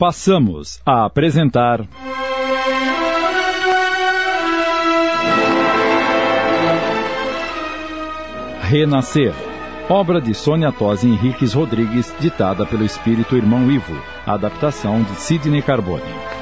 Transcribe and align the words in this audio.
Passamos 0.00 0.80
a 0.86 1.04
apresentar. 1.04 1.86
Renascer. 8.62 9.34
Obra 9.90 10.18
de 10.18 10.32
Sônia 10.32 10.72
Tosi 10.72 11.06
Henriques 11.06 11.52
Rodrigues, 11.52 12.14
ditada 12.18 12.64
pelo 12.64 12.82
espírito 12.82 13.36
irmão 13.36 13.70
Ivo. 13.70 14.02
Adaptação 14.26 15.02
de 15.02 15.16
Sidney 15.16 15.60
Carbone. 15.60 16.39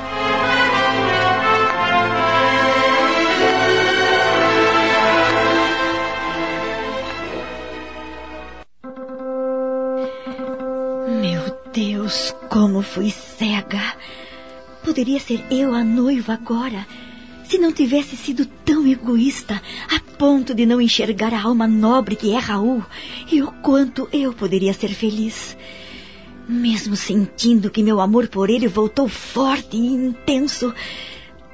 Como 12.58 12.82
fui 12.82 13.12
cega! 13.12 13.94
Poderia 14.82 15.20
ser 15.20 15.44
eu 15.48 15.72
a 15.72 15.84
noiva 15.84 16.32
agora, 16.32 16.84
se 17.44 17.56
não 17.56 17.70
tivesse 17.70 18.16
sido 18.16 18.44
tão 18.64 18.84
egoísta 18.84 19.62
a 19.94 20.00
ponto 20.18 20.52
de 20.52 20.66
não 20.66 20.80
enxergar 20.80 21.32
a 21.32 21.40
alma 21.40 21.68
nobre 21.68 22.16
que 22.16 22.34
é 22.34 22.38
Raul 22.38 22.84
e 23.30 23.40
o 23.42 23.52
quanto 23.62 24.08
eu 24.12 24.32
poderia 24.32 24.72
ser 24.72 24.88
feliz. 24.88 25.56
Mesmo 26.48 26.96
sentindo 26.96 27.70
que 27.70 27.80
meu 27.80 28.00
amor 28.00 28.26
por 28.26 28.50
ele 28.50 28.66
voltou 28.66 29.06
forte 29.06 29.76
e 29.76 29.86
intenso, 29.86 30.74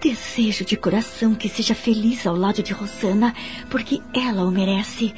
desejo 0.01 0.65
de 0.65 0.75
coração 0.75 1.35
que 1.35 1.51
seja 1.51 1.75
feliz 1.75 2.27
ao 2.27 2.35
lado 2.35 2.63
de 2.63 2.73
Rosana, 2.73 3.35
porque 3.69 4.01
ela 4.15 4.43
o 4.43 4.51
merece. 4.51 5.15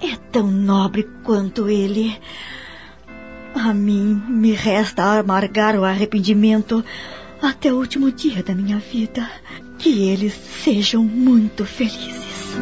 É 0.00 0.14
tão 0.30 0.46
nobre 0.46 1.08
quanto 1.24 1.68
ele. 1.68 2.16
A 3.54 3.74
mim 3.74 4.22
me 4.28 4.52
resta 4.52 5.18
amargar 5.18 5.76
o 5.76 5.84
arrependimento 5.84 6.84
até 7.40 7.72
o 7.72 7.76
último 7.76 8.10
dia 8.12 8.42
da 8.42 8.54
minha 8.54 8.78
vida. 8.78 9.28
Que 9.78 10.08
eles 10.08 10.32
sejam 10.34 11.04
muito 11.04 11.64
felizes. 11.64 12.56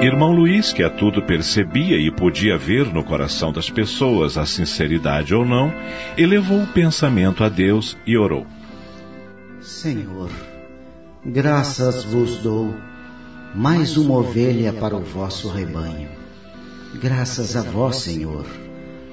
Irmão 0.00 0.30
Luiz, 0.30 0.72
que 0.72 0.84
a 0.84 0.88
tudo 0.88 1.20
percebia 1.22 1.96
e 1.96 2.08
podia 2.08 2.56
ver 2.56 2.86
no 2.86 3.02
coração 3.02 3.52
das 3.52 3.68
pessoas 3.68 4.38
a 4.38 4.46
sinceridade 4.46 5.34
ou 5.34 5.44
não, 5.44 5.72
elevou 6.16 6.62
o 6.62 6.66
pensamento 6.68 7.42
a 7.42 7.48
Deus 7.48 7.96
e 8.06 8.16
orou. 8.16 8.46
Senhor, 9.60 10.30
graças 11.26 12.04
vos 12.04 12.36
dou, 12.36 12.76
mais 13.54 13.96
uma 13.96 14.18
ovelha 14.18 14.72
para 14.72 14.96
o 14.96 15.00
vosso 15.00 15.48
rebanho. 15.48 16.08
Graças 16.94 17.56
a 17.56 17.62
vós, 17.62 17.96
Senhor, 17.96 18.46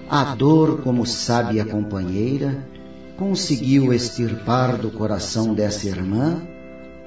a 0.09 0.35
dor 0.35 0.81
como 0.81 1.05
sábia 1.05 1.65
companheira 1.65 2.67
conseguiu 3.17 3.93
extirpar 3.93 4.77
do 4.77 4.91
coração 4.91 5.53
dessa 5.53 5.87
irmã 5.87 6.41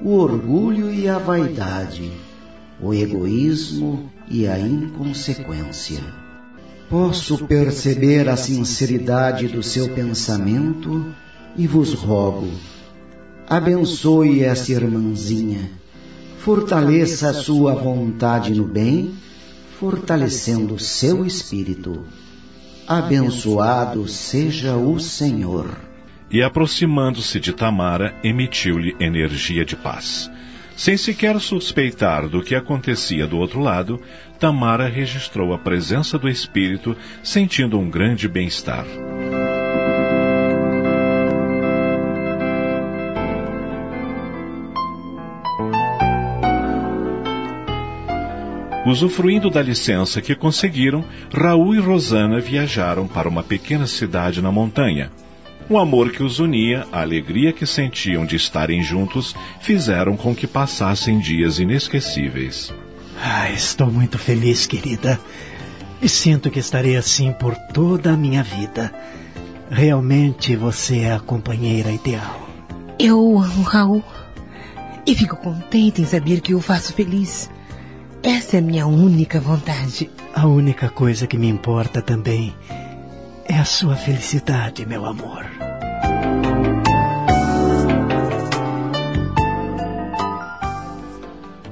o 0.01 0.15
orgulho 0.15 0.93
e 0.93 1.09
a 1.09 1.19
vaidade, 1.19 2.11
o 2.81 2.95
egoísmo 2.95 4.11
e 4.29 4.47
a 4.47 4.59
inconsequência. 4.59 6.03
Posso 6.89 7.47
perceber 7.47 8.29
a 8.29 8.37
sinceridade 8.37 9.49
do 9.49 9.63
seu 9.63 9.89
pensamento 9.91 11.15
e 11.57 11.67
vos 11.67 11.93
rogo, 11.93 12.49
abençoe 13.47 14.43
essa 14.43 14.73
irmãzinha, 14.73 15.71
fortaleça 16.39 17.31
a 17.31 17.35
sua 17.35 17.75
vontade 17.75 18.55
no 18.55 18.65
bem, 18.65 19.15
fortalecendo 19.79 20.79
seu 20.79 21.27
espírito. 21.27 22.05
Abençoado 22.89 24.09
seja 24.09 24.75
o 24.75 24.99
Senhor 24.99 25.77
e, 26.31 26.43
aproximando-se 26.43 27.39
de 27.39 27.53
Tamara, 27.53 28.15
emitiu-lhe 28.25 28.97
energia 28.99 29.63
de 29.63 29.77
paz. 29.77 30.31
Sem 30.75 30.97
sequer 30.97 31.39
suspeitar 31.39 32.27
do 32.29 32.43
que 32.43 32.55
acontecia 32.55 33.27
do 33.27 33.37
outro 33.37 33.61
lado, 33.61 34.01
Tamara 34.39 34.89
registrou 34.89 35.53
a 35.53 35.59
presença 35.59 36.19
do 36.19 36.31
espírito, 36.31 36.97
sentindo 37.23 37.79
um 37.79 37.91
grande 37.91 38.27
bem-estar. 38.27 38.87
Usufruindo 48.89 49.51
da 49.51 49.61
licença 49.61 50.23
que 50.23 50.35
conseguiram, 50.35 51.05
Raul 51.31 51.75
e 51.75 51.79
Rosana 51.79 52.41
viajaram 52.41 53.07
para 53.07 53.29
uma 53.29 53.43
pequena 53.43 53.87
cidade 53.87 54.41
na 54.41 54.51
montanha. 54.51 55.13
O 55.69 55.77
amor 55.77 56.11
que 56.11 56.23
os 56.23 56.39
unia, 56.39 56.87
a 56.91 57.03
alegria 57.03 57.53
que 57.53 57.67
sentiam 57.67 58.25
de 58.25 58.37
estarem 58.37 58.83
juntos, 58.83 59.37
fizeram 59.61 60.17
com 60.17 60.35
que 60.35 60.47
passassem 60.47 61.19
dias 61.19 61.59
inesquecíveis. 61.59 62.73
Ah, 63.23 63.51
estou 63.51 63.93
muito 63.93 64.17
feliz, 64.17 64.65
querida. 64.65 65.21
E 66.01 66.09
sinto 66.09 66.51
que 66.51 66.59
estarei 66.59 66.97
assim 66.97 67.31
por 67.31 67.55
toda 67.75 68.15
a 68.15 68.17
minha 68.17 68.43
vida. 68.43 68.91
Realmente 69.71 70.57
você 70.57 71.01
é 71.01 71.13
a 71.13 71.21
companheira 71.21 71.93
ideal. 71.93 72.49
Eu 72.99 73.39
amo 73.39 73.63
Raul. 73.65 74.03
E 75.07 75.15
fico 75.15 75.37
contente 75.37 76.01
em 76.01 76.07
saber 76.07 76.41
que 76.41 76.55
o 76.55 76.61
faço 76.63 76.95
feliz. 76.95 77.51
Essa 78.29 78.57
é 78.57 78.59
a 78.59 78.63
minha 78.63 78.87
única 78.87 79.41
vontade. 79.41 80.11
A 80.35 80.47
única 80.47 80.91
coisa 80.91 81.27
que 81.27 81.39
me 81.39 81.49
importa 81.49 82.03
também 82.03 82.55
é 83.47 83.57
a 83.57 83.65
sua 83.65 83.97
felicidade, 83.97 84.85
meu 84.85 85.07
amor. 85.07 85.47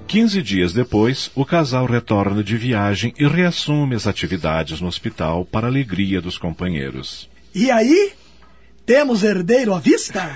Quinze 0.08 0.42
dias 0.42 0.72
depois, 0.72 1.30
o 1.34 1.44
casal 1.44 1.84
retorna 1.84 2.42
de 2.42 2.56
viagem 2.56 3.12
e 3.18 3.28
reassume 3.28 3.94
as 3.94 4.06
atividades 4.06 4.80
no 4.80 4.88
hospital 4.88 5.44
para 5.44 5.66
a 5.66 5.70
alegria 5.70 6.22
dos 6.22 6.38
companheiros. 6.38 7.28
E 7.54 7.70
aí? 7.70 8.12
Temos 8.86 9.22
herdeiro 9.22 9.74
à 9.74 9.78
vista? 9.78 10.34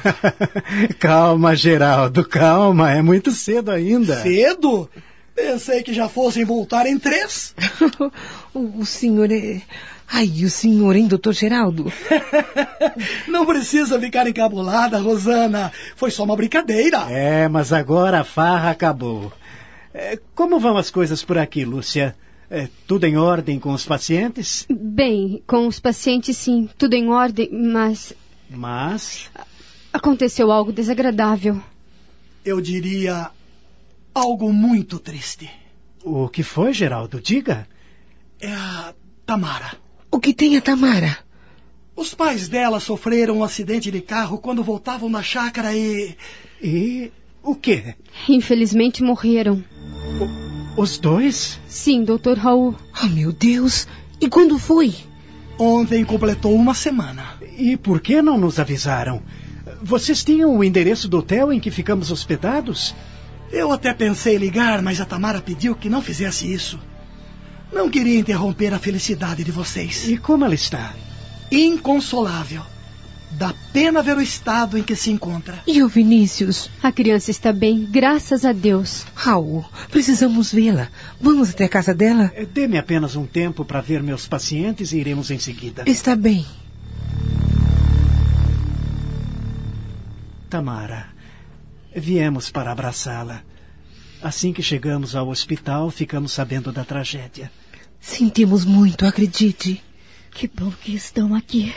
calma, 1.00 1.56
Geraldo, 1.56 2.28
calma. 2.28 2.92
É 2.92 3.00
muito 3.00 3.30
cedo 3.30 3.70
ainda. 3.70 4.16
Cedo? 4.16 4.86
Pensei 5.34 5.82
que 5.82 5.92
já 5.92 6.08
fossem 6.08 6.44
voltar 6.44 6.86
em 6.86 6.98
três. 6.98 7.54
o, 8.54 8.80
o 8.80 8.86
senhor 8.86 9.30
é. 9.30 9.62
Ai, 10.12 10.26
o 10.44 10.50
senhor, 10.50 10.96
hein, 10.96 11.06
doutor 11.06 11.32
Geraldo? 11.32 11.92
Não 13.28 13.46
precisa 13.46 13.98
ficar 14.00 14.26
encabulada, 14.26 14.98
Rosana. 14.98 15.72
Foi 15.94 16.10
só 16.10 16.24
uma 16.24 16.36
brincadeira. 16.36 17.06
É, 17.08 17.46
mas 17.48 17.72
agora 17.72 18.20
a 18.20 18.24
farra 18.24 18.70
acabou. 18.70 19.32
É, 19.94 20.18
como 20.34 20.58
vão 20.58 20.76
as 20.76 20.91
coisas 20.91 21.24
por 21.24 21.38
aqui, 21.38 21.64
Lúcia? 21.64 22.16
É, 22.50 22.68
tudo 22.88 23.04
em 23.04 23.16
ordem 23.16 23.60
com 23.60 23.72
os 23.72 23.84
pacientes? 23.84 24.66
Bem, 24.68 25.41
com 25.47 25.68
os 25.68 25.78
pacientes 25.78 26.36
sim, 26.36 26.68
tudo 26.76 26.94
em 26.94 27.08
ordem, 27.08 27.48
mas. 27.52 28.12
Mas? 28.50 29.30
Aconteceu 29.92 30.50
algo 30.50 30.72
desagradável. 30.72 31.62
Eu 32.44 32.60
diria. 32.60 33.30
Algo 34.15 34.53
muito 34.53 34.98
triste. 34.98 35.50
O 36.04 36.28
que 36.28 36.43
foi, 36.43 36.72
Geraldo? 36.72 37.21
Diga. 37.21 37.66
É 38.41 38.53
a 38.53 38.94
Tamara. 39.26 39.76
O 40.10 40.19
que 40.19 40.32
tem 40.32 40.56
a 40.56 40.60
Tamara? 40.60 41.19
Os 41.94 42.15
pais 42.15 42.48
dela 42.48 42.81
sofreram 42.81 43.38
um 43.38 43.44
acidente 43.44 43.91
de 43.91 44.00
carro 44.00 44.38
quando 44.38 44.65
voltavam 44.65 45.10
na 45.10 45.22
chácara 45.22 45.75
e. 45.75 46.16
E. 46.62 47.12
o 47.43 47.54
quê? 47.54 47.94
Infelizmente 48.28 49.03
morreram. 49.03 49.62
O, 50.77 50.81
os 50.81 50.98
dois? 50.98 51.60
Sim, 51.69 52.04
doutor 52.04 52.38
Raul. 52.38 52.75
Oh, 53.03 53.06
meu 53.09 53.32
Deus! 53.32 53.87
E 54.21 54.28
quando 54.28 54.59
foi? 54.59 54.94
Ontem 55.59 56.04
completou 56.04 56.54
uma 56.54 56.72
semana. 56.72 57.34
E 57.59 57.77
por 57.77 58.00
que 58.00 58.22
não 58.22 58.38
nos 58.38 58.59
avisaram? 58.59 59.22
Vocês 59.83 60.24
tinham 60.24 60.57
o 60.57 60.65
endereço 60.65 61.07
do 61.07 61.18
hotel 61.18 61.53
em 61.53 61.60
que 61.60 61.71
ficamos 61.71 62.10
hospedados? 62.10 62.95
Eu 63.52 63.72
até 63.72 63.92
pensei 63.92 64.36
em 64.36 64.38
ligar, 64.38 64.80
mas 64.80 65.00
a 65.00 65.04
Tamara 65.04 65.41
pediu 65.41 65.74
que 65.74 65.88
não 65.88 66.00
fizesse 66.00 66.52
isso. 66.52 66.78
Não 67.72 67.88
queria 67.91 68.18
interromper 68.18 68.72
a 68.72 68.78
felicidade 68.78 69.44
de 69.44 69.50
vocês. 69.50 70.08
E 70.08 70.16
como 70.16 70.44
ela 70.44 70.54
está? 70.54 70.94
Inconsolável. 71.50 72.62
Dá 73.32 73.54
pena 73.72 74.02
ver 74.02 74.16
o 74.16 74.20
estado 74.20 74.76
em 74.76 74.82
que 74.82 74.97
se 74.97 75.10
encontra. 75.10 75.62
E 75.66 75.82
o 75.82 75.88
Vinícius? 75.88 76.68
A 76.82 76.91
criança 76.91 77.30
está 77.30 77.52
bem, 77.52 77.86
graças 77.88 78.44
a 78.44 78.52
Deus. 78.52 79.06
Raul, 79.14 79.64
precisamos 79.91 80.52
vê-la. 80.52 80.88
Vamos 81.20 81.50
até 81.50 81.64
a 81.64 81.68
casa 81.68 81.94
dela? 81.94 82.32
É, 82.34 82.44
dê-me 82.44 82.76
apenas 82.76 83.14
um 83.14 83.26
tempo 83.26 83.64
para 83.64 83.80
ver 83.80 84.02
meus 84.02 84.26
pacientes 84.26 84.92
e 84.92 84.98
iremos 84.98 85.30
em 85.30 85.38
seguida. 85.38 85.84
Está 85.86 86.16
bem. 86.16 86.44
Tamara, 90.48 91.06
viemos 91.95 92.51
para 92.51 92.72
abraçá-la. 92.72 93.42
Assim 94.22 94.53
que 94.53 94.63
chegamos 94.63 95.16
ao 95.16 95.28
hospital, 95.28 95.91
ficamos 95.91 96.33
sabendo 96.33 96.71
da 96.71 96.84
tragédia. 96.84 97.51
Sentimos 98.01 98.65
muito, 98.65 99.07
acredite. 99.07 99.83
Que 100.31 100.47
bom 100.48 100.71
que 100.71 100.95
estão 100.95 101.34
aqui. 101.34 101.75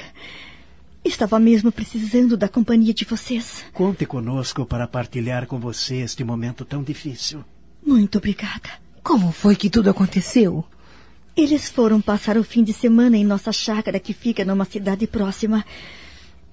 Estava 1.03 1.39
mesmo 1.39 1.71
precisando 1.71 2.37
da 2.37 2.47
companhia 2.47 2.93
de 2.93 3.03
vocês. 3.03 3.65
Conte 3.73 4.05
conosco 4.05 4.65
para 4.65 4.87
partilhar 4.87 5.47
com 5.47 5.59
você 5.59 5.97
este 5.97 6.23
momento 6.23 6.63
tão 6.63 6.83
difícil. 6.83 7.43
Muito 7.85 8.17
obrigada. 8.17 8.69
Como 9.01 9.31
foi 9.31 9.55
que 9.55 9.69
tudo 9.69 9.89
aconteceu? 9.89 10.63
Eles 11.35 11.67
foram 11.67 11.99
passar 11.99 12.37
o 12.37 12.43
fim 12.43 12.63
de 12.63 12.71
semana 12.71 13.17
em 13.17 13.25
nossa 13.25 13.51
chácara 13.51 13.99
que 13.99 14.13
fica 14.13 14.45
numa 14.45 14.65
cidade 14.65 15.05
próxima. 15.07 15.65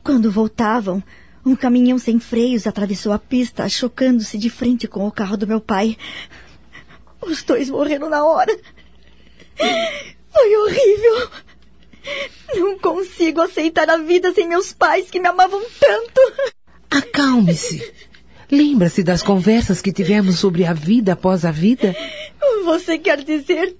Quando 0.03 0.33
voltavam, 0.33 1.03
um 1.45 1.57
caminhão 1.57 1.99
sem 1.99 2.19
freios 2.19 2.67
atravessou 2.67 3.13
a 3.13 3.19
pista, 3.19 3.69
chocando-se 3.69 4.37
de 4.37 4.51
frente 4.51 4.87
com 4.87 5.07
o 5.07 5.13
carro 5.13 5.37
do 5.37 5.47
meu 5.47 5.61
pai. 5.61 5.97
Os 7.21 7.43
dois 7.43 7.71
morreram 7.71 8.09
na 8.09 8.25
hora. 8.25 8.57
Foi 10.33 10.57
horrível. 10.57 11.31
Não 12.55 12.79
consigo 12.79 13.41
aceitar 13.41 13.89
a 13.89 13.99
vida 13.99 14.33
sem 14.33 14.49
meus 14.49 14.73
pais 14.73 15.11
que 15.11 15.21
me 15.21 15.29
amavam 15.29 15.63
tanto. 15.79 16.21
Acalme-se. 16.91 17.93
Lembra-se 18.51 19.03
das 19.03 19.23
conversas 19.23 19.81
que 19.81 19.93
tivemos 19.93 20.39
sobre 20.39 20.65
a 20.65 20.73
vida 20.73 21.13
após 21.13 21.45
a 21.45 21.51
vida? 21.51 21.95
Você 22.65 22.99
quer 22.99 23.23
dizer 23.23 23.77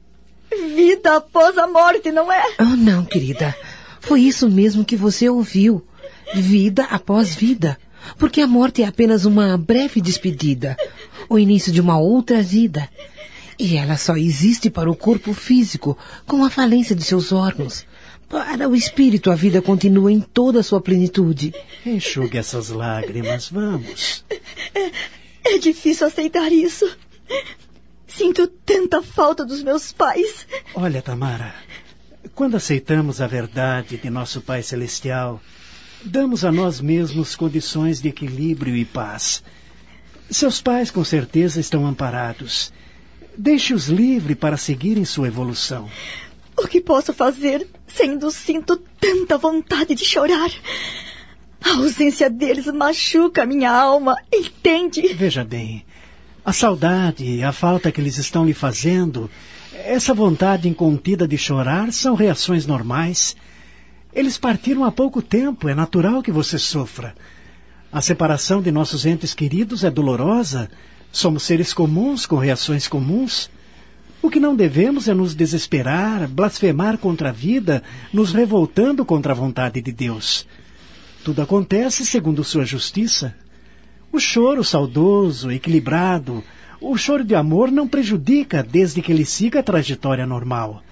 vida 0.75 1.17
após 1.17 1.57
a 1.59 1.67
morte, 1.67 2.11
não 2.13 2.31
é? 2.31 2.43
Oh, 2.59 2.77
não, 2.77 3.05
querida. 3.05 3.55
Foi 4.01 4.21
isso 4.23 4.49
mesmo 4.49 4.85
que 4.85 4.97
você 4.97 5.29
ouviu. 5.29 5.85
Vida 6.35 6.85
após 6.85 7.35
vida. 7.35 7.79
Porque 8.19 8.41
a 8.41 8.47
morte 8.47 8.83
é 8.83 8.87
apenas 8.87 9.25
uma 9.25 9.57
breve 9.57 10.01
despedida. 10.01 10.77
O 11.29 11.39
início 11.39 11.73
de 11.73 11.81
uma 11.81 11.99
outra 11.99 12.43
vida. 12.43 12.89
E 13.59 13.77
ela 13.77 13.97
só 13.97 14.17
existe 14.17 14.71
para 14.71 14.91
o 14.91 14.97
corpo 14.97 15.35
físico, 15.35 15.97
com 16.27 16.43
a 16.45 16.51
falência 16.51 16.97
de 16.97 17.05
seus 17.05 17.31
órgãos. 17.31 17.85
Para 18.27 18.69
o 18.69 18.75
espírito, 18.75 19.31
a 19.31 19.35
vida 19.35 19.61
continua 19.61 20.11
em 20.11 20.21
toda 20.21 20.61
a 20.61 20.63
sua 20.63 20.81
plenitude. 20.81 21.53
Enxugue 21.85 22.39
essas 22.39 22.69
lágrimas, 22.71 23.51
vamos. 23.51 24.25
É, 24.75 25.55
é 25.55 25.59
difícil 25.59 26.07
aceitar 26.07 26.51
isso. 26.53 26.89
Sinto 28.07 28.47
tanta 28.47 29.03
falta 29.03 29.45
dos 29.45 29.63
meus 29.63 29.93
pais. 29.93 30.47
Olha, 30.75 31.03
Tamara, 31.03 31.55
quando 32.35 32.57
aceitamos 32.57 33.21
a 33.21 33.27
verdade 33.27 33.97
de 33.97 34.09
nosso 34.09 34.41
Pai 34.41 34.63
Celestial, 34.63 35.41
damos 36.05 36.45
a 36.45 36.53
nós 36.53 36.81
mesmos 36.81 37.37
condições 37.37 38.01
de 38.01 38.09
equilíbrio 38.09 38.77
e 38.77 38.85
paz. 38.85 39.43
Seus 40.31 40.61
pais 40.61 40.91
com 40.91 41.05
certeza 41.05 41.61
estão 41.61 41.87
amparados. 41.87 42.73
Deixe-os 43.37 43.89
livre 43.89 44.35
para 44.35 44.57
seguirem 44.57 45.05
sua 45.05 45.29
evolução. 45.29 45.89
O 46.57 46.69
que 46.69 46.81
posso 46.81 47.13
fazer, 47.13 47.67
sendo 47.87 48.31
sinto 48.31 48.77
tanta 49.01 49.39
vontade 49.39 49.95
de 49.95 50.05
chorar? 50.05 50.51
A 51.63 51.75
ausência 51.77 52.31
deles 52.31 52.67
machuca 52.67 53.45
minha 53.45 53.71
alma, 53.71 54.17
entende? 54.33 55.15
Veja 55.15 55.45
bem, 55.45 55.85
a 56.45 56.53
saudade, 56.53 57.43
a 57.43 57.53
falta 57.53 57.93
que 57.93 58.01
eles 58.01 58.17
estão 58.19 58.47
lhe 58.47 58.55
fazendo, 58.55 59.31
essa 59.73 60.15
vontade 60.15 60.69
incontida 60.69 61.29
de 61.29 61.37
chorar 61.37 61.93
são 61.93 62.15
reações 62.15 62.67
normais. 62.67 63.37
Eles 64.13 64.37
partiram 64.37 64.85
há 64.85 64.91
pouco 64.91 65.23
tempo, 65.23 65.69
é 65.69 65.75
natural 65.75 66.23
que 66.23 66.33
você 66.33 66.59
sofra. 66.59 67.15
A 67.93 68.01
separação 68.01 68.61
de 68.61 68.71
nossos 68.71 69.07
entes 69.07 69.35
queridos 69.35 69.85
é 69.85 69.91
dolorosa. 69.91 70.69
Somos 71.13 71.45
seres 71.45 71.73
comuns 71.73 72.27
com 72.27 72.37
reações 72.37 72.89
comuns. 72.89 73.51
O 74.23 74.29
que 74.29 74.41
não 74.41 74.55
devemos 74.55 75.09
é 75.09 75.15
nos 75.15 75.35
desesperar, 75.35 76.29
blasfemar 76.29 76.99
contra 76.99 77.31
a 77.31 77.33
vida, 77.33 77.83
nos 78.13 78.33
revoltando 78.33 79.05
contra 79.05 79.33
a 79.33 79.37
vontade 79.37 79.81
de 79.81 79.93
Deus. 79.93 80.47
Tudo 81.25 81.43
acontece 81.43 82.05
segundo 82.05 82.45
sua 82.45 82.65
justiça. 82.65 83.35
O 84.13 84.19
choro 84.19 84.65
saudoso, 84.65 85.51
equilibrado, 85.51 86.43
o 86.81 86.97
choro 86.97 87.25
de 87.25 87.35
amor 87.35 87.71
não 87.71 87.87
prejudica 87.87 88.63
desde 88.63 89.01
que 89.01 89.13
ele 89.13 89.25
siga 89.25 89.61
a 89.61 89.63
trajetória 89.63 90.27
normal. 90.27 90.83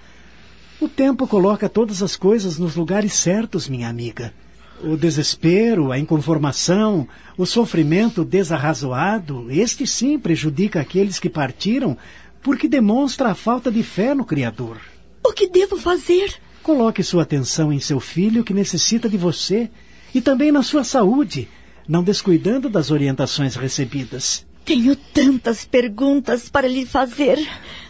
O 0.81 0.87
tempo 0.87 1.27
coloca 1.27 1.67
todas 1.67 2.01
as 2.01 2.15
coisas 2.15 2.57
nos 2.57 2.75
lugares 2.75 3.11
certos, 3.11 3.67
minha 3.67 3.89
amiga. 3.89 4.33
O 4.81 4.95
desespero, 4.95 5.91
a 5.91 5.99
inconformação, 5.99 7.05
o 7.37 7.45
sofrimento 7.45 8.23
desarrazoado, 8.23 9.47
este 9.51 9.85
sim 9.85 10.17
prejudica 10.17 10.79
aqueles 10.79 11.19
que 11.19 11.29
partiram 11.29 11.97
porque 12.41 12.65
demonstra 12.65 13.29
a 13.31 13.35
falta 13.35 13.69
de 13.69 13.83
fé 13.83 14.15
no 14.15 14.23
Criador. 14.23 14.77
O 15.21 15.33
que 15.33 15.49
devo 15.49 15.75
fazer? 15.75 16.33
Coloque 16.63 17.03
sua 17.03 17.23
atenção 17.23 17.73
em 17.73 17.79
seu 17.81 17.99
filho 17.99 18.43
que 18.43 18.53
necessita 18.53 19.09
de 19.09 19.17
você 19.17 19.69
e 20.15 20.21
também 20.21 20.49
na 20.49 20.63
sua 20.63 20.85
saúde, 20.85 21.49
não 21.87 22.01
descuidando 22.01 22.69
das 22.69 22.89
orientações 22.89 23.55
recebidas. 23.55 24.45
Tenho 24.63 24.95
tantas 24.95 25.65
perguntas 25.65 26.47
para 26.47 26.69
lhe 26.69 26.85
fazer. 26.85 27.37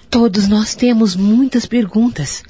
Todos 0.09 0.47
nós 0.47 0.73
temos 0.73 1.15
muitas 1.15 1.67
perguntas, 1.67 2.43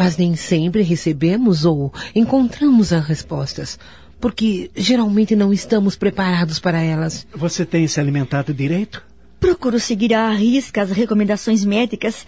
mas 0.00 0.16
nem 0.16 0.34
sempre 0.34 0.80
recebemos 0.80 1.66
ou 1.66 1.92
encontramos 2.14 2.90
as 2.90 3.04
respostas, 3.04 3.78
porque 4.18 4.70
geralmente 4.74 5.36
não 5.36 5.52
estamos 5.52 5.94
preparados 5.94 6.58
para 6.58 6.80
elas. 6.80 7.26
Você 7.34 7.66
tem 7.66 7.86
se 7.86 8.00
alimentado 8.00 8.54
direito? 8.54 9.02
Procuro 9.38 9.78
seguir 9.78 10.14
à 10.14 10.30
risca 10.30 10.80
as 10.80 10.90
recomendações 10.90 11.66
médicas, 11.66 12.26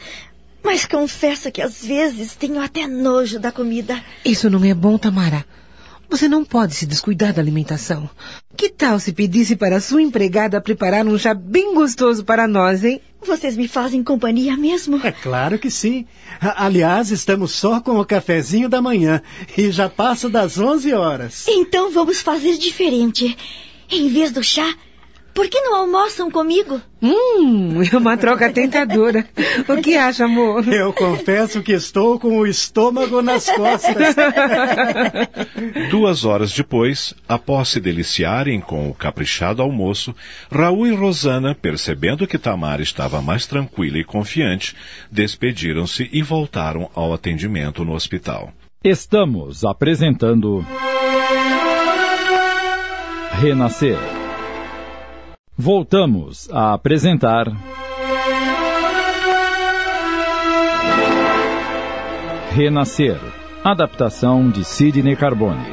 mas 0.63 0.85
confesso 0.85 1.51
que 1.51 1.63
às 1.63 1.83
vezes 1.83 2.35
tenho 2.35 2.61
até 2.61 2.87
nojo 2.87 3.41
da 3.41 3.51
comida. 3.51 4.05
Isso 4.23 4.51
não 4.51 4.63
é 4.63 4.75
bom, 4.75 4.99
Tamara. 4.99 5.43
Você 6.11 6.29
não 6.29 6.45
pode 6.45 6.75
se 6.75 6.85
descuidar 6.85 7.33
da 7.33 7.41
alimentação. 7.41 8.11
Que 8.55 8.69
tal 8.69 9.01
se 9.01 9.15
pedisse 9.15 9.57
para 9.57 9.77
a 9.77 9.81
sua 9.81 10.03
empregada 10.03 10.61
preparar 10.61 11.07
um 11.07 11.17
chá 11.17 11.33
bem 11.33 11.75
gostoso 11.75 12.23
para 12.23 12.47
nós, 12.47 12.85
hein? 12.85 13.01
Vocês 13.25 13.57
me 13.57 13.69
fazem 13.69 14.03
companhia 14.03 14.57
mesmo? 14.57 15.01
É 15.05 15.13
claro 15.13 15.59
que 15.59 15.71
sim. 15.71 16.07
Aliás, 16.41 17.11
estamos 17.11 17.53
só 17.53 17.81
com 17.81 17.99
o 17.99 18.05
cafezinho 18.05 18.69
da 18.69 18.83
manhã 18.83 19.23
e 19.57 19.71
já 19.71 19.89
passa 19.89 20.29
das 20.29 20.59
11 20.59 20.93
horas. 20.93 21.47
Então 21.49 21.91
vamos 21.91 22.21
fazer 22.21 22.59
diferente. 22.59 23.37
Em 23.91 24.09
vez 24.09 24.33
do 24.33 24.43
chá, 24.43 24.75
por 25.35 25.49
que 25.49 25.61
não 25.61 25.77
almoçam 25.77 26.31
comigo? 26.31 26.81
Hum, 27.03 27.83
é 27.83 27.97
uma 27.97 28.17
troca 28.17 28.53
tentadora. 28.53 29.27
O 29.69 29.81
que 29.81 29.97
acha, 29.97 30.25
amor? 30.25 30.67
Eu 30.69 30.93
confesso 30.93 31.63
que 31.63 31.73
estou 31.73 32.19
com 32.19 32.39
o 32.39 32.47
estômago 32.47 33.23
nas 33.23 33.51
costas. 33.51 34.15
Duas 35.91 36.25
horas 36.25 36.53
depois, 36.53 37.15
após 37.29 37.69
se 37.69 37.81
deliciarem 37.81 38.61
com 38.61 38.89
o 38.89 38.95
caprichado 38.95 39.63
almoço, 39.63 40.15
Raul 40.51 40.87
e 40.87 40.95
Rosana, 40.95 41.55
percebendo 41.55 42.27
que 42.27 42.39
Tamara 42.39 42.83
estava 42.83 43.21
mais 43.21 43.47
tranquila 43.47 43.99
e 43.99 44.05
confiante, 44.05 44.77
despediram-se 45.11 46.09
e 46.13 46.23
voltaram 46.23 46.91
ao 46.95 47.13
atendimento 47.13 47.85
no 47.85 47.95
hospital. 47.95 48.53
Estamos 48.85 49.65
apresentando. 49.65 50.65
Renascer. 53.41 54.22
Voltamos 55.57 56.49
a 56.51 56.73
apresentar. 56.73 57.47
Renascer. 62.53 63.19
Adaptação 63.63 64.51
de 64.51 64.65
Sidney 64.65 65.15
Carbone. 65.15 65.73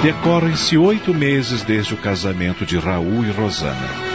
Decorrem-se 0.00 0.78
oito 0.78 1.12
meses 1.12 1.62
desde 1.62 1.94
o 1.94 1.96
casamento 1.96 2.64
de 2.64 2.78
Raul 2.78 3.24
e 3.24 3.30
Rosana. 3.32 4.13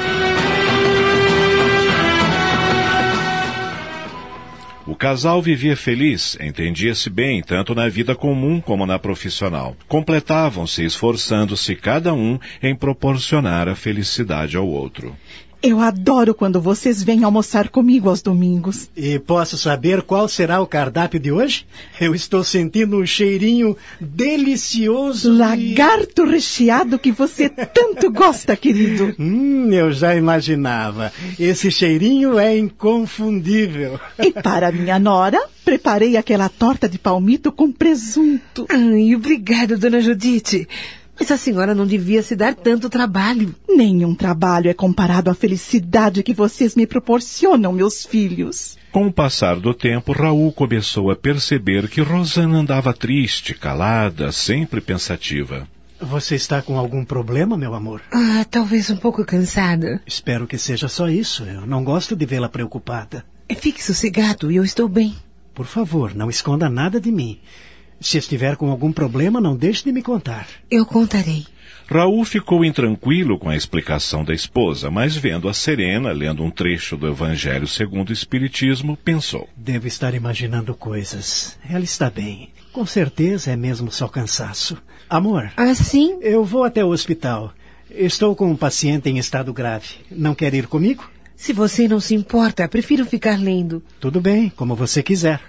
O 4.89 4.95
casal 4.95 5.39
vivia 5.39 5.77
feliz, 5.77 6.35
entendia-se 6.41 7.11
bem, 7.11 7.43
tanto 7.43 7.75
na 7.75 7.87
vida 7.87 8.15
comum 8.15 8.59
como 8.59 8.87
na 8.87 8.97
profissional. 8.97 9.75
Completavam-se, 9.87 10.83
esforçando-se 10.83 11.75
cada 11.75 12.11
um 12.11 12.39
em 12.59 12.75
proporcionar 12.75 13.69
a 13.69 13.75
felicidade 13.75 14.57
ao 14.57 14.67
outro. 14.67 15.15
Eu 15.61 15.81
adoro 15.81 16.33
quando 16.33 16.61
vocês 16.61 17.03
vêm 17.03 17.25
almoçar 17.25 17.67
comigo 17.67 18.07
aos 18.07 18.21
domingos. 18.21 18.89
E 18.95 19.19
posso 19.19 19.57
saber 19.57 20.01
qual 20.03 20.25
será 20.29 20.61
o 20.61 20.67
cardápio 20.67 21.19
de 21.19 21.33
hoje? 21.33 21.67
Eu 21.99 22.15
estou 22.15 22.45
sentindo 22.45 22.97
um 22.97 23.05
cheirinho 23.05 23.75
delicioso. 23.99 25.33
Lagarto 25.33 26.25
de... 26.25 26.31
recheado 26.31 26.97
que 26.97 27.11
você 27.11 27.49
tanto 27.49 28.09
gosta, 28.09 28.55
querido. 28.55 29.13
Hum, 29.19 29.69
eu 29.73 29.91
já 29.91 30.15
imaginava. 30.15 31.11
Esse 31.37 31.69
cheirinho 31.69 32.39
é 32.39 32.57
inconfundível. 32.57 33.99
E 34.17 34.31
para 34.31 34.71
minha 34.71 34.97
nora, 34.97 35.41
preparei 35.65 36.15
aquela 36.15 36.47
torta 36.47 36.87
de 36.87 36.97
palmito 36.97 37.51
com 37.51 37.69
presunto. 37.69 38.65
Ai, 38.69 39.13
obrigada, 39.13 39.77
dona 39.77 39.99
Judite. 39.99 40.65
Mas 41.19 41.29
a 41.31 41.37
senhora 41.37 41.75
não 41.75 41.85
devia 41.85 42.23
se 42.23 42.35
dar 42.35 42.55
tanto 42.55 42.89
trabalho. 42.89 43.53
Nenhum 43.67 44.15
trabalho 44.15 44.69
é 44.69 44.73
comparado 44.73 45.29
à 45.29 45.35
felicidade 45.35 46.23
que 46.23 46.33
vocês 46.33 46.75
me 46.75 46.87
proporcionam, 46.87 47.73
meus 47.73 48.05
filhos. 48.05 48.77
Com 48.91 49.07
o 49.07 49.13
passar 49.13 49.59
do 49.59 49.73
tempo, 49.73 50.13
Raul 50.13 50.51
começou 50.53 51.11
a 51.11 51.15
perceber 51.15 51.89
que 51.89 52.01
Rosana 52.01 52.59
andava 52.59 52.93
triste, 52.93 53.53
calada, 53.53 54.31
sempre 54.31 54.79
pensativa. 54.79 55.67
Você 56.01 56.35
está 56.35 56.61
com 56.61 56.77
algum 56.77 57.03
problema, 57.03 57.57
meu 57.57 57.75
amor? 57.75 58.01
Ah, 58.11 58.45
talvez 58.49 58.89
um 58.89 58.95
pouco 58.95 59.25
cansada. 59.25 60.01
Espero 60.07 60.47
que 60.47 60.57
seja 60.57 60.87
só 60.87 61.09
isso. 61.09 61.43
Eu 61.43 61.67
não 61.67 61.83
gosto 61.83 62.15
de 62.15 62.25
vê-la 62.25 62.47
preocupada. 62.47 63.25
Fique 63.57 63.83
sossegado, 63.83 64.49
eu 64.49 64.63
estou 64.63 64.87
bem. 64.87 65.13
Por 65.53 65.65
favor, 65.65 66.15
não 66.15 66.29
esconda 66.29 66.69
nada 66.69 67.01
de 67.01 67.11
mim. 67.11 67.39
Se 68.01 68.17
estiver 68.17 68.55
com 68.55 68.69
algum 68.69 68.91
problema, 68.91 69.41
não 69.41 69.55
deixe 69.55 69.83
de 69.83 69.91
me 69.91 70.01
contar. 70.01 70.47
Eu 70.69 70.85
contarei. 70.85 71.45
Raul 71.91 72.23
ficou 72.23 72.63
intranquilo 72.63 73.39
com 73.39 73.49
a 73.49 73.55
explicação 73.55 74.23
da 74.23 74.31
esposa, 74.31 74.91
mas 74.91 75.15
vendo 75.15 75.49
a 75.49 75.53
Serena 75.55 76.11
lendo 76.11 76.43
um 76.43 76.51
trecho 76.51 76.95
do 76.95 77.07
Evangelho 77.07 77.67
segundo 77.67 78.09
o 78.09 78.13
Espiritismo, 78.13 78.95
pensou: 78.95 79.49
Devo 79.57 79.87
estar 79.87 80.13
imaginando 80.13 80.75
coisas. 80.75 81.57
Ela 81.67 81.83
está 81.83 82.09
bem. 82.09 82.51
Com 82.71 82.85
certeza 82.85 83.51
é 83.51 83.55
mesmo 83.55 83.91
só 83.91 84.07
cansaço. 84.07 84.77
Amor. 85.09 85.51
Assim? 85.57 86.19
Eu 86.21 86.43
vou 86.43 86.63
até 86.63 86.85
o 86.85 86.89
hospital. 86.89 87.51
Estou 87.89 88.35
com 88.35 88.51
um 88.51 88.55
paciente 88.55 89.09
em 89.09 89.17
estado 89.17 89.51
grave. 89.51 89.95
Não 90.11 90.35
quer 90.35 90.53
ir 90.53 90.67
comigo? 90.67 91.09
Se 91.35 91.53
você 91.53 91.87
não 91.87 91.99
se 91.99 92.13
importa, 92.13 92.67
prefiro 92.67 93.03
ficar 93.03 93.39
lendo. 93.39 93.81
Tudo 93.99 94.21
bem, 94.21 94.49
como 94.49 94.75
você 94.75 95.01
quiser. 95.01 95.41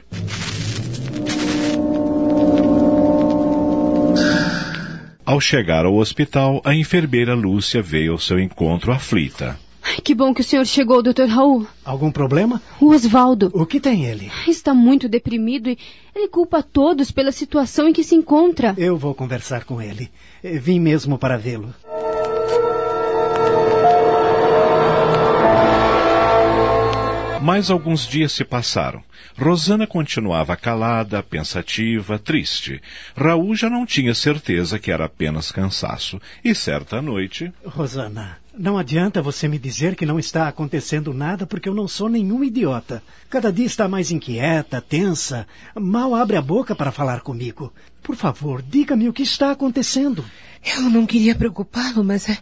Ao 5.30 5.40
chegar 5.40 5.84
ao 5.87 5.94
hospital, 5.94 6.60
a 6.64 6.75
enfermeira 6.75 7.37
Lúcia 7.37 7.80
veio 7.80 8.10
ao 8.10 8.18
seu 8.18 8.40
encontro 8.40 8.90
aflita. 8.90 9.56
Que 10.02 10.12
bom 10.12 10.34
que 10.34 10.40
o 10.40 10.44
senhor 10.44 10.66
chegou, 10.66 11.04
Dr. 11.04 11.26
Raul. 11.28 11.68
Algum 11.84 12.10
problema? 12.10 12.60
O 12.80 12.88
Osvaldo. 12.88 13.49
O 13.54 13.64
que 13.64 13.78
tem 13.78 14.06
ele? 14.06 14.28
Está 14.49 14.75
muito 14.75 15.08
deprimido 15.08 15.70
e 15.70 15.78
ele 16.16 16.26
culpa 16.26 16.64
todos 16.64 17.12
pela 17.12 17.30
situação 17.30 17.87
em 17.87 17.92
que 17.92 18.02
se 18.02 18.16
encontra. 18.16 18.75
Eu 18.76 18.96
vou 18.96 19.14
conversar 19.14 19.62
com 19.62 19.80
ele. 19.80 20.10
Vim 20.42 20.80
mesmo 20.80 21.16
para 21.16 21.38
vê-lo. 21.38 21.72
Mais 27.42 27.70
alguns 27.70 28.06
dias 28.06 28.32
se 28.32 28.44
passaram. 28.44 29.02
Rosana 29.38 29.87
continuava 29.87 30.54
calada, 30.56 31.23
pensativa, 31.23 32.18
triste. 32.18 32.82
Raul 33.16 33.54
já 33.54 33.70
não 33.70 33.87
tinha 33.87 34.14
certeza 34.14 34.78
que 34.78 34.90
era 34.90 35.06
apenas 35.06 35.50
cansaço. 35.50 36.20
E 36.44 36.54
certa 36.54 37.00
noite. 37.00 37.50
Rosana, 37.64 38.37
não 38.56 38.76
adianta 38.76 39.23
você 39.23 39.49
me 39.49 39.59
dizer 39.59 39.97
que 39.97 40.04
não 40.04 40.18
está 40.18 40.49
acontecendo 40.49 41.14
nada 41.14 41.47
porque 41.47 41.66
eu 41.66 41.75
não 41.75 41.88
sou 41.88 42.11
nenhum 42.11 42.44
idiota. 42.44 43.02
Cada 43.30 43.50
dia 43.50 43.64
está 43.64 43.88
mais 43.88 44.11
inquieta, 44.11 44.82
tensa. 44.82 45.47
Mal 45.75 46.14
abre 46.14 46.37
a 46.37 46.42
boca 46.42 46.75
para 46.75 46.92
falar 46.92 47.23
comigo. 47.23 47.73
Por 48.02 48.16
favor, 48.16 48.61
diga-me 48.61 49.09
o 49.09 49.14
que 49.14 49.23
está 49.23 49.50
acontecendo. 49.50 50.23
Eu 50.76 50.90
não 50.90 51.06
queria 51.06 51.35
preocupá-lo, 51.35 52.04
mas 52.04 52.28
é. 52.28 52.37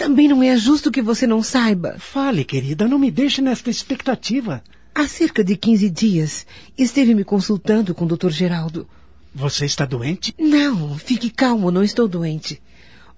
Também 0.00 0.28
não 0.28 0.42
é 0.42 0.56
justo 0.56 0.90
que 0.90 1.02
você 1.02 1.26
não 1.26 1.42
saiba. 1.42 1.96
Fale, 1.98 2.42
querida, 2.42 2.88
não 2.88 2.98
me 2.98 3.10
deixe 3.10 3.42
nesta 3.42 3.68
expectativa. 3.68 4.64
Há 4.94 5.06
cerca 5.06 5.44
de 5.44 5.54
15 5.54 5.90
dias, 5.90 6.46
esteve 6.78 7.14
me 7.14 7.22
consultando 7.22 7.94
com 7.94 8.06
o 8.06 8.16
Dr. 8.16 8.30
Geraldo. 8.30 8.88
Você 9.34 9.66
está 9.66 9.84
doente? 9.84 10.34
Não, 10.38 10.96
fique 10.96 11.28
calmo, 11.28 11.70
não 11.70 11.82
estou 11.82 12.08
doente. 12.08 12.62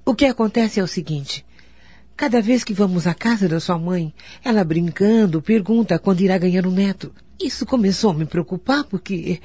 O 0.05 0.13
que 0.13 0.25
acontece 0.25 0.81
é 0.81 0.83
o 0.83 0.89
seguinte. 0.89 1.47
Cada 2.17 2.43
vez 2.43 2.65
que 2.65 2.75
vamos 2.75 3.07
à 3.07 3.15
casa 3.15 3.49
da 3.49 3.61
sua 3.61 3.79
mãe, 3.79 4.13
ela 4.43 4.65
brincando 4.65 5.41
pergunta 5.41 6.01
quando 6.01 6.23
irá 6.23 6.37
ganhar 6.37 6.67
um 6.67 6.73
neto. 6.73 7.15
Isso 7.43 7.67
começou 7.67 8.11
a 8.11 8.15
me 8.15 8.25
preocupar 8.25 8.85
porque 8.85 9.41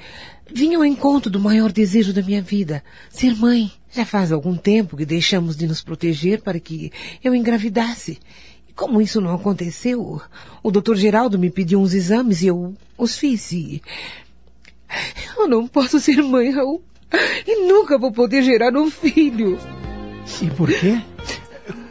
vinha 0.52 0.78
ao 0.78 0.84
encontro 0.84 1.30
do 1.30 1.40
maior 1.40 1.72
desejo 1.72 2.12
da 2.12 2.22
minha 2.22 2.40
vida, 2.40 2.82
ser 3.10 3.34
mãe. 3.34 3.72
Já 3.90 4.04
faz 4.04 4.30
algum 4.30 4.56
tempo 4.56 4.96
que 4.96 5.04
deixamos 5.04 5.56
de 5.56 5.66
nos 5.66 5.82
proteger 5.82 6.40
para 6.42 6.60
que 6.60 6.92
eu 7.24 7.34
engravidasse. 7.34 8.18
E 8.68 8.72
como 8.72 9.00
isso 9.00 9.20
não 9.20 9.34
aconteceu, 9.34 10.20
o 10.62 10.70
doutor 10.70 10.96
Geraldo 10.96 11.38
me 11.38 11.50
pediu 11.50 11.80
uns 11.80 11.92
exames 11.92 12.42
e 12.42 12.46
eu 12.46 12.74
os 12.96 13.16
fiz 13.16 13.50
e... 13.52 13.82
Eu 15.36 15.46
não 15.48 15.66
posso 15.66 16.00
ser 16.00 16.22
mãe, 16.22 16.50
Raul. 16.50 16.82
E 17.46 17.66
nunca 17.66 17.98
vou 17.98 18.12
poder 18.12 18.42
gerar 18.42 18.74
um 18.76 18.90
filho. 18.90 19.58
E 20.42 20.50
por 20.50 20.68
quê? 20.68 21.00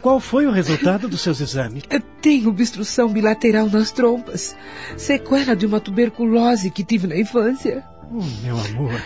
Qual 0.00 0.20
foi 0.20 0.46
o 0.46 0.52
resultado 0.52 1.08
dos 1.08 1.20
seus 1.20 1.40
exames? 1.40 1.82
Tenho 2.20 2.48
obstrução 2.48 3.08
bilateral 3.08 3.68
nas 3.68 3.90
trompas. 3.90 4.56
Sequela 4.96 5.56
de 5.56 5.66
uma 5.66 5.80
tuberculose 5.80 6.70
que 6.70 6.84
tive 6.84 7.06
na 7.06 7.16
infância. 7.16 7.84
Oh, 8.10 8.22
meu 8.42 8.58
amor, 8.58 9.00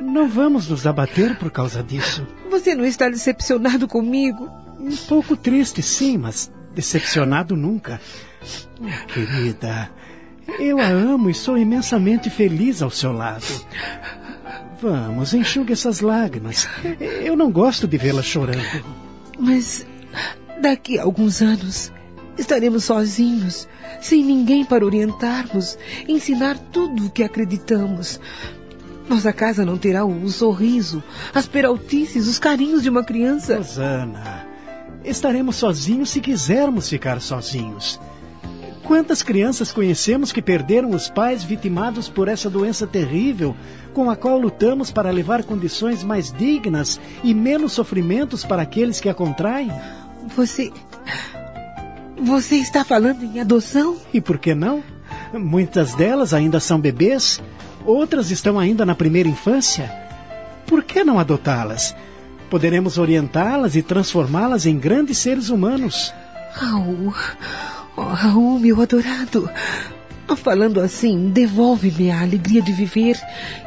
não 0.00 0.28
vamos 0.28 0.68
nos 0.68 0.86
abater 0.86 1.38
por 1.38 1.50
causa 1.50 1.82
disso. 1.82 2.26
Você 2.50 2.74
não 2.74 2.84
está 2.84 3.08
decepcionado 3.08 3.86
comigo? 3.86 4.50
Um 4.78 4.96
pouco 4.96 5.36
triste, 5.36 5.82
sim, 5.82 6.18
mas 6.18 6.50
decepcionado 6.74 7.56
nunca. 7.56 8.00
Oh, 8.80 9.06
querida, 9.06 9.90
eu 10.58 10.78
a 10.78 10.86
amo 10.86 11.30
e 11.30 11.34
sou 11.34 11.56
imensamente 11.56 12.30
feliz 12.30 12.82
ao 12.82 12.90
seu 12.90 13.12
lado. 13.12 13.44
Vamos, 14.80 15.32
enxugue 15.32 15.72
essas 15.72 16.00
lágrimas. 16.00 16.68
Eu 17.22 17.36
não 17.36 17.50
gosto 17.50 17.86
de 17.86 17.96
vê-la 17.96 18.22
chorando. 18.22 18.84
Mas 19.38 19.86
daqui 20.60 20.98
a 20.98 21.02
alguns 21.02 21.42
anos 21.42 21.92
estaremos 22.38 22.84
sozinhos, 22.84 23.68
sem 24.00 24.22
ninguém 24.22 24.64
para 24.64 24.84
orientarmos, 24.84 25.78
ensinar 26.06 26.58
tudo 26.58 27.06
o 27.06 27.10
que 27.10 27.22
acreditamos. 27.22 28.20
Nossa 29.08 29.32
casa 29.32 29.64
não 29.64 29.78
terá 29.78 30.04
o 30.04 30.28
sorriso, 30.28 31.02
as 31.32 31.46
peraltices, 31.46 32.26
os 32.26 32.38
carinhos 32.38 32.82
de 32.82 32.90
uma 32.90 33.04
criança. 33.04 33.56
Rosana, 33.58 34.46
estaremos 35.04 35.56
sozinhos 35.56 36.10
se 36.10 36.20
quisermos 36.20 36.88
ficar 36.88 37.20
sozinhos. 37.20 38.00
Quantas 38.86 39.20
crianças 39.20 39.72
conhecemos 39.72 40.30
que 40.30 40.40
perderam 40.40 40.90
os 40.90 41.10
pais 41.10 41.42
vitimados 41.42 42.08
por 42.08 42.28
essa 42.28 42.48
doença 42.48 42.86
terrível, 42.86 43.56
com 43.92 44.08
a 44.08 44.14
qual 44.14 44.38
lutamos 44.38 44.92
para 44.92 45.10
levar 45.10 45.42
condições 45.42 46.04
mais 46.04 46.32
dignas 46.32 47.00
e 47.24 47.34
menos 47.34 47.72
sofrimentos 47.72 48.44
para 48.44 48.62
aqueles 48.62 49.00
que 49.00 49.08
a 49.08 49.14
contraem? 49.14 49.72
Você. 50.36 50.72
Você 52.16 52.56
está 52.56 52.84
falando 52.84 53.24
em 53.24 53.40
adoção? 53.40 53.96
E 54.14 54.20
por 54.20 54.38
que 54.38 54.54
não? 54.54 54.84
Muitas 55.34 55.92
delas 55.94 56.32
ainda 56.32 56.60
são 56.60 56.78
bebês, 56.80 57.42
outras 57.84 58.30
estão 58.30 58.56
ainda 58.56 58.86
na 58.86 58.94
primeira 58.94 59.28
infância. 59.28 59.92
Por 60.64 60.84
que 60.84 61.02
não 61.02 61.18
adotá-las? 61.18 61.94
Poderemos 62.48 62.98
orientá-las 62.98 63.74
e 63.74 63.82
transformá-las 63.82 64.64
em 64.64 64.78
grandes 64.78 65.18
seres 65.18 65.48
humanos. 65.48 66.14
Raul, 66.52 67.12
oh, 67.12 67.75
Raul, 68.02 68.58
meu 68.58 68.80
adorado. 68.80 69.50
Falando 70.36 70.80
assim, 70.80 71.30
devolve-me 71.30 72.10
a 72.10 72.20
alegria 72.20 72.60
de 72.60 72.72
viver 72.72 73.16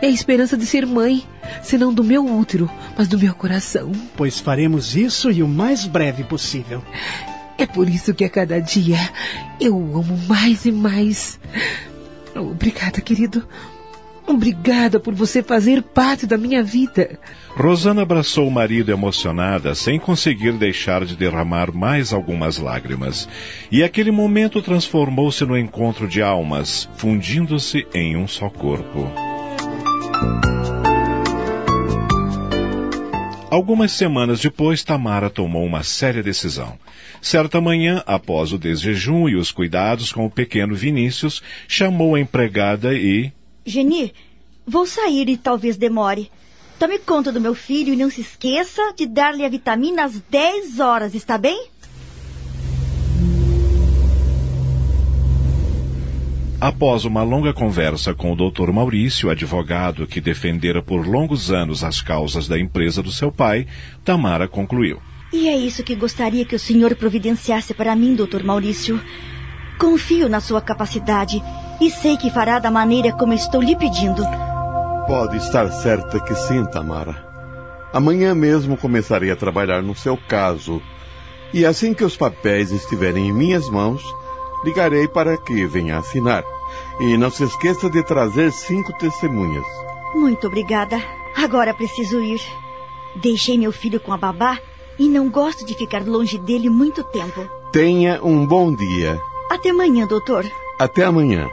e 0.01 0.05
a 0.05 0.09
esperança 0.09 0.57
de 0.57 0.65
ser 0.65 0.86
mãe, 0.86 1.24
senão 1.63 1.93
do 1.93 2.03
meu 2.03 2.25
útero, 2.25 2.69
mas 2.98 3.07
do 3.07 3.17
meu 3.17 3.33
coração. 3.33 3.91
Pois 4.15 4.39
faremos 4.39 4.95
isso 4.95 5.31
e 5.31 5.41
o 5.41 5.48
mais 5.48 5.86
breve 5.86 6.24
possível. 6.24 6.83
É 7.57 7.65
por 7.65 7.89
isso 7.89 8.13
que 8.13 8.24
a 8.24 8.29
cada 8.29 8.59
dia 8.59 8.98
eu 9.59 9.75
o 9.75 9.98
amo 9.98 10.17
mais 10.27 10.65
e 10.65 10.71
mais. 10.71 11.39
Obrigada, 12.36 13.01
querido. 13.01 13.45
Obrigada 14.29 15.00
por 15.00 15.15
você 15.15 15.41
fazer 15.41 15.81
parte 15.81 16.27
da 16.27 16.38
minha 16.38 16.63
vida. 16.63 17.17
Rosana 17.55 18.03
abraçou 18.03 18.48
o 18.48 18.51
marido 18.51 18.91
emocionada, 18.91 19.74
sem 19.74 20.00
conseguir 20.00 20.51
deixar 20.51 21.03
de 21.03 21.15
derramar 21.15 21.74
mais 21.74 22.13
algumas 22.13 22.59
lágrimas. 22.59 23.27
E 23.71 23.83
aquele 23.83 24.12
momento 24.12 24.62
transformou-se 24.62 25.43
no 25.45 25.57
encontro 25.57 26.07
de 26.07 26.21
almas, 26.21 26.88
fundindo-se 26.95 27.88
em 27.91 28.15
um 28.15 28.27
só 28.27 28.51
corpo. 28.51 29.12
Algumas 33.50 33.91
semanas 33.93 34.39
depois, 34.39 34.83
Tamara 34.83 35.27
tomou 35.27 35.65
uma 35.65 35.81
séria 35.81 36.21
decisão. 36.21 36.77
Certa 37.19 37.59
manhã, 37.59 38.03
após 38.05 38.53
o 38.53 38.59
desjejum 38.59 39.27
e 39.27 39.36
os 39.36 39.51
cuidados 39.51 40.13
com 40.13 40.24
o 40.27 40.29
pequeno 40.29 40.75
Vinícius, 40.75 41.41
chamou 41.67 42.13
a 42.13 42.19
empregada 42.19 42.93
e. 42.93 43.33
Geni, 43.69 44.13
vou 44.65 44.85
sair 44.85 45.29
e 45.29 45.38
talvez 45.38 45.77
demore. 45.77 46.31
Tome 46.79 46.97
conta 46.97 47.31
do 47.31 47.39
meu 47.39 47.53
filho 47.53 47.93
e 47.93 47.97
não 47.97 48.09
se 48.09 48.21
esqueça 48.21 48.81
de 48.95 49.05
dar-lhe 49.05 49.45
a 49.45 49.49
vitamina 49.49 50.05
às 50.05 50.19
10 50.19 50.79
horas, 50.79 51.13
está 51.13 51.38
bem? 51.38 51.67
Após 56.59 57.05
uma 57.05 57.23
longa 57.23 57.53
conversa 57.53 58.13
com 58.13 58.33
o 58.33 58.35
Dr. 58.35 58.71
Maurício, 58.71 59.29
advogado 59.29 60.07
que 60.07 60.19
defendera 60.19 60.81
por 60.81 61.07
longos 61.07 61.51
anos 61.51 61.83
as 61.83 62.01
causas 62.01 62.47
da 62.47 62.59
empresa 62.59 63.01
do 63.01 63.11
seu 63.11 63.31
pai, 63.31 63.67
Tamara 64.03 64.47
concluiu. 64.47 64.99
E 65.31 65.47
é 65.47 65.55
isso 65.55 65.83
que 65.83 65.95
gostaria 65.95 66.43
que 66.43 66.55
o 66.55 66.59
senhor 66.59 66.95
providenciasse 66.95 67.73
para 67.73 67.95
mim, 67.95 68.15
Dr. 68.15 68.43
Maurício. 68.43 68.99
Confio 69.77 70.27
na 70.27 70.41
sua 70.41 70.59
capacidade 70.59 71.41
e 71.81 71.89
sei 71.89 72.17
que 72.17 72.29
fará 72.29 72.59
da 72.59 72.69
maneira 72.69 73.12
como 73.13 73.33
estou 73.33 73.62
lhe 73.62 73.75
pedindo. 73.75 74.24
Pode 75.07 75.38
estar 75.38 75.71
certa 75.71 76.19
que 76.19 76.36
sim, 76.36 76.65
Tamara. 76.65 77.27
Amanhã 77.91 78.36
mesmo 78.36 78.77
começarei 78.77 79.31
a 79.31 79.36
trabalhar 79.36 79.81
no 79.81 79.95
seu 79.95 80.15
caso. 80.15 80.81
E 81.51 81.65
assim 81.65 81.93
que 81.93 82.03
os 82.03 82.15
papéis 82.15 82.71
estiverem 82.71 83.29
em 83.29 83.33
minhas 83.33 83.67
mãos, 83.69 84.03
ligarei 84.63 85.07
para 85.07 85.36
que 85.38 85.65
venha 85.65 85.98
assinar. 85.98 86.43
E 87.00 87.17
não 87.17 87.31
se 87.31 87.43
esqueça 87.43 87.89
de 87.89 88.03
trazer 88.03 88.51
cinco 88.51 88.93
testemunhas. 89.00 89.65
Muito 90.13 90.45
obrigada. 90.45 91.01
Agora 91.36 91.74
preciso 91.74 92.21
ir. 92.21 92.41
Deixei 93.15 93.57
meu 93.57 93.71
filho 93.71 94.00
com 94.00 94.13
a 94.13 94.17
babá 94.17 94.59
e 95.00 95.07
não 95.07 95.29
gosto 95.29 95.65
de 95.65 95.74
ficar 95.74 96.05
longe 96.05 96.38
dele 96.38 96.69
muito 96.69 97.03
tempo. 97.03 97.50
Tenha 97.71 98.24
um 98.24 98.45
bom 98.45 98.75
dia. 98.75 99.19
Até 99.50 99.71
amanhã, 99.71 100.05
doutor. 100.05 100.45
Até 100.77 101.05
amanhã. 101.05 101.50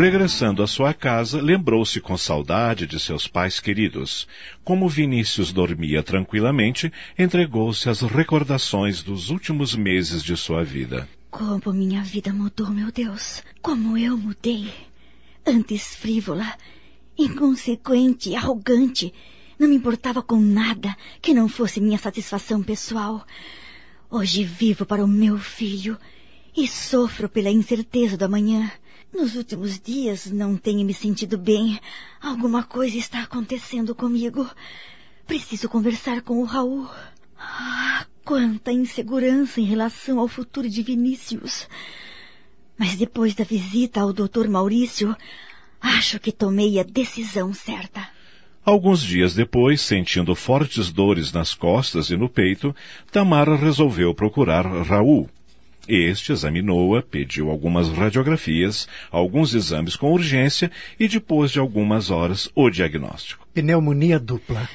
Regressando 0.00 0.62
à 0.62 0.66
sua 0.66 0.94
casa, 0.94 1.42
lembrou-se 1.42 2.00
com 2.00 2.16
saudade 2.16 2.86
de 2.86 2.98
seus 2.98 3.28
pais 3.28 3.60
queridos. 3.60 4.26
Como 4.64 4.88
Vinícius 4.88 5.52
dormia 5.52 6.02
tranquilamente, 6.02 6.90
entregou-se 7.18 7.86
às 7.86 8.00
recordações 8.00 9.02
dos 9.02 9.28
últimos 9.28 9.74
meses 9.74 10.22
de 10.22 10.34
sua 10.38 10.64
vida. 10.64 11.06
Como 11.30 11.74
minha 11.74 12.02
vida 12.02 12.32
mudou, 12.32 12.70
meu 12.70 12.90
Deus! 12.90 13.42
Como 13.60 13.98
eu 13.98 14.16
mudei! 14.16 14.72
Antes 15.46 15.94
frívola, 15.96 16.50
inconsequente, 17.18 18.34
arrogante, 18.34 19.12
não 19.58 19.68
me 19.68 19.76
importava 19.76 20.22
com 20.22 20.40
nada 20.40 20.96
que 21.20 21.34
não 21.34 21.46
fosse 21.46 21.78
minha 21.78 21.98
satisfação 21.98 22.62
pessoal. 22.62 23.22
Hoje 24.10 24.44
vivo 24.44 24.86
para 24.86 25.04
o 25.04 25.06
meu 25.06 25.36
filho 25.36 25.98
e 26.56 26.66
sofro 26.66 27.28
pela 27.28 27.50
incerteza 27.50 28.16
do 28.16 28.24
amanhã. 28.24 28.72
Nos 29.12 29.34
últimos 29.34 29.80
dias 29.80 30.30
não 30.30 30.56
tenho 30.56 30.84
me 30.84 30.94
sentido 30.94 31.36
bem. 31.36 31.80
Alguma 32.20 32.62
coisa 32.62 32.96
está 32.96 33.22
acontecendo 33.22 33.94
comigo. 33.94 34.48
Preciso 35.26 35.68
conversar 35.68 36.22
com 36.22 36.40
o 36.40 36.44
Raul. 36.44 36.88
Ah, 37.36 38.06
quanta 38.24 38.72
insegurança 38.72 39.60
em 39.60 39.64
relação 39.64 40.20
ao 40.20 40.28
futuro 40.28 40.68
de 40.68 40.82
Vinícius. 40.82 41.68
Mas 42.78 42.96
depois 42.96 43.34
da 43.34 43.44
visita 43.44 44.00
ao 44.00 44.12
Dr. 44.12 44.48
Maurício, 44.48 45.16
acho 45.80 46.20
que 46.20 46.30
tomei 46.30 46.78
a 46.78 46.84
decisão 46.84 47.52
certa. 47.52 48.08
Alguns 48.64 49.02
dias 49.02 49.34
depois, 49.34 49.80
sentindo 49.80 50.34
fortes 50.34 50.92
dores 50.92 51.32
nas 51.32 51.54
costas 51.54 52.10
e 52.10 52.16
no 52.16 52.28
peito, 52.28 52.74
Tamara 53.10 53.56
resolveu 53.56 54.14
procurar 54.14 54.64
Raul. 54.82 55.28
Este 55.88 56.32
examinou-a, 56.32 57.02
pediu 57.02 57.50
algumas 57.50 57.88
radiografias, 57.88 58.86
alguns 59.10 59.54
exames 59.54 59.96
com 59.96 60.12
urgência 60.12 60.70
e, 60.98 61.08
depois 61.08 61.50
de 61.50 61.58
algumas 61.58 62.10
horas, 62.10 62.50
o 62.54 62.70
diagnóstico. 62.70 63.46
Pneumonia 63.52 64.18
dupla. 64.18 64.68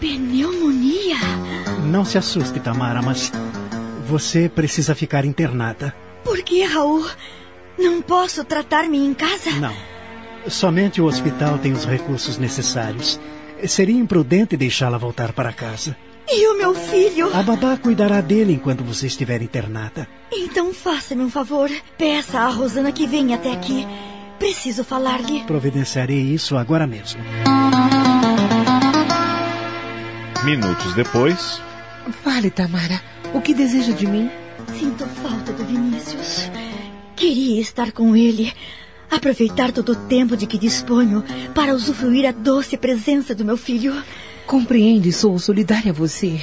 Pneumonia? 0.00 1.16
Não 1.90 2.04
se 2.04 2.18
assuste, 2.18 2.58
Tamara, 2.60 3.02
mas 3.02 3.30
você 4.06 4.48
precisa 4.48 4.94
ficar 4.94 5.24
internada. 5.24 5.94
Por 6.24 6.42
que, 6.42 6.64
Raul? 6.64 7.06
Não 7.78 8.02
posso 8.02 8.44
tratar-me 8.44 8.98
em 8.98 9.14
casa? 9.14 9.50
Não. 9.52 9.74
Somente 10.48 11.00
o 11.00 11.04
hospital 11.04 11.58
tem 11.58 11.72
os 11.72 11.84
recursos 11.84 12.38
necessários. 12.38 13.20
Seria 13.66 13.96
imprudente 13.96 14.56
deixá-la 14.56 14.98
voltar 14.98 15.32
para 15.32 15.52
casa. 15.52 15.96
E 16.34 16.48
o 16.48 16.56
meu 16.56 16.74
filho? 16.74 17.34
A 17.36 17.42
babá 17.42 17.76
cuidará 17.76 18.22
dele 18.22 18.54
enquanto 18.54 18.82
você 18.82 19.06
estiver 19.06 19.42
internada. 19.42 20.08
Então 20.32 20.72
faça-me 20.72 21.22
um 21.22 21.28
favor. 21.28 21.70
Peça 21.98 22.40
à 22.40 22.48
Rosana 22.48 22.90
que 22.90 23.06
venha 23.06 23.36
até 23.36 23.52
aqui. 23.52 23.86
Preciso 24.38 24.82
falar-lhe. 24.82 25.44
Providenciarei 25.44 26.20
isso 26.20 26.56
agora 26.56 26.86
mesmo. 26.86 27.20
Minutos 30.42 30.94
depois. 30.94 31.60
Fale, 32.24 32.50
Tamara. 32.50 33.00
O 33.34 33.40
que 33.42 33.52
deseja 33.52 33.92
de 33.92 34.06
mim? 34.06 34.30
Sinto 34.78 35.04
falta 35.06 35.52
do 35.52 35.64
Vinícius. 35.66 36.50
Queria 37.14 37.60
estar 37.60 37.92
com 37.92 38.16
ele. 38.16 38.50
Aproveitar 39.10 39.70
todo 39.70 39.92
o 39.92 39.96
tempo 40.08 40.34
de 40.34 40.46
que 40.46 40.56
disponho 40.56 41.22
para 41.54 41.74
usufruir 41.74 42.26
a 42.26 42.32
doce 42.32 42.78
presença 42.78 43.34
do 43.34 43.44
meu 43.44 43.58
filho. 43.58 43.94
Compreendo 44.46 45.06
e 45.06 45.12
sou 45.12 45.38
solidária 45.38 45.90
a 45.90 45.94
você. 45.94 46.40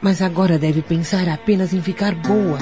Mas 0.00 0.22
agora 0.22 0.58
deve 0.58 0.82
pensar 0.82 1.28
apenas 1.28 1.74
em 1.74 1.82
ficar 1.82 2.14
boa 2.14 2.58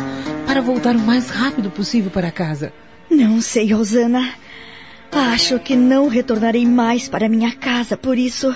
para 0.46 0.60
voltar 0.60 0.96
o 0.96 1.00
mais 1.00 1.28
rápido 1.28 1.70
possível 1.70 2.10
para 2.10 2.30
casa. 2.30 2.72
Não 3.10 3.40
sei, 3.40 3.72
Rosana. 3.72 4.34
Acho 5.12 5.58
que 5.58 5.76
não 5.76 6.08
retornarei 6.08 6.66
mais 6.66 7.08
para 7.08 7.28
minha 7.28 7.52
casa, 7.52 7.96
por 7.96 8.18
isso 8.18 8.54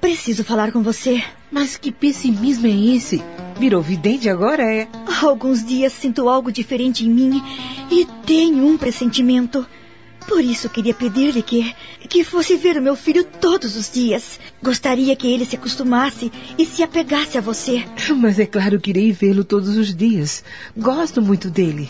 preciso 0.00 0.44
falar 0.44 0.72
com 0.72 0.82
você. 0.82 1.22
Mas 1.50 1.76
que 1.76 1.90
pessimismo 1.92 2.66
é 2.66 2.94
esse? 2.96 3.22
Virou 3.58 3.82
vidente 3.82 4.28
agora, 4.28 4.62
é? 4.62 4.88
Há 5.06 5.26
alguns 5.26 5.64
dias 5.64 5.92
sinto 5.92 6.28
algo 6.28 6.52
diferente 6.52 7.04
em 7.04 7.10
mim 7.10 7.42
e 7.90 8.06
tenho 8.24 8.66
um 8.66 8.76
pressentimento. 8.76 9.66
Por 10.26 10.42
isso 10.42 10.68
queria 10.68 10.92
pedir-lhe 10.92 11.42
que, 11.42 11.74
que 12.08 12.24
fosse 12.24 12.56
ver 12.56 12.76
o 12.76 12.82
meu 12.82 12.96
filho 12.96 13.24
todos 13.24 13.76
os 13.76 13.90
dias. 13.90 14.40
Gostaria 14.62 15.14
que 15.14 15.32
ele 15.32 15.44
se 15.44 15.56
acostumasse 15.56 16.32
e 16.58 16.66
se 16.66 16.82
apegasse 16.82 17.38
a 17.38 17.40
você. 17.40 17.84
Mas 18.16 18.38
é 18.38 18.46
claro 18.46 18.80
que 18.80 18.90
irei 18.90 19.12
vê-lo 19.12 19.44
todos 19.44 19.76
os 19.76 19.94
dias. 19.94 20.42
Gosto 20.76 21.22
muito 21.22 21.48
dele. 21.48 21.88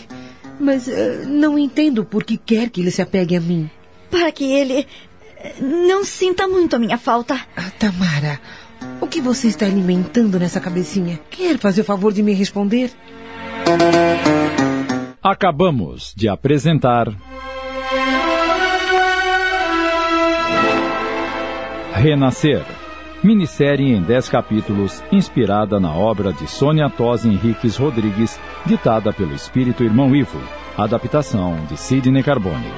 Mas 0.59 0.87
uh, 0.87 1.27
não 1.27 1.57
entendo 1.57 2.05
por 2.05 2.23
que 2.23 2.37
quer 2.37 2.69
que 2.69 2.81
ele 2.81 2.91
se 2.91 3.01
apegue 3.01 3.35
a 3.35 3.41
mim. 3.41 3.69
Para 4.09 4.31
que 4.31 4.45
ele 4.45 4.87
não 5.59 6.03
sinta 6.03 6.47
muito 6.47 6.75
a 6.75 6.79
minha 6.79 6.97
falta. 6.97 7.39
Ah, 7.55 7.71
Tamara, 7.77 8.39
o 9.01 9.07
que 9.07 9.21
você 9.21 9.47
está 9.47 9.65
alimentando 9.65 10.39
nessa 10.39 10.59
cabecinha? 10.59 11.19
Quer 11.29 11.57
fazer 11.57 11.81
o 11.81 11.85
favor 11.85 12.11
de 12.11 12.23
me 12.23 12.33
responder? 12.33 12.91
Acabamos 15.21 16.13
de 16.15 16.27
apresentar. 16.27 17.07
Renascer. 21.97 22.63
Minissérie 23.23 23.91
em 23.91 24.03
10 24.03 24.29
capítulos, 24.29 25.03
inspirada 25.11 25.79
na 25.79 25.91
obra 25.91 26.31
de 26.31 26.47
Sônia 26.47 26.87
Tosi 26.91 27.27
Henriques 27.27 27.75
Rodrigues, 27.75 28.39
ditada 28.67 29.11
pelo 29.11 29.33
espírito 29.33 29.83
irmão 29.83 30.15
Ivo. 30.15 30.39
Adaptação 30.77 31.55
de 31.67 31.75
Sidney 31.75 32.21
Carbone. 32.21 32.71